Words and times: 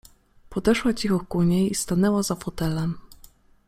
Podeszła 0.49 0.93
cicho 0.93 1.19
ku 1.19 1.43
niej 1.43 1.71
i 1.71 1.75
stanęła 1.75 2.23
za 2.23 2.35
fotelem. 2.35 2.97